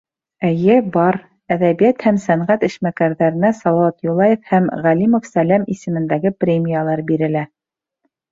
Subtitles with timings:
[0.47, 1.17] Эйе, бар.
[1.55, 7.45] Әҙәбиәт һәм сәнғәт эшмәкәрҙәренә Салауат Юлаев һәм Ғәлимов Сәләм исемендәге премиялар бирелә.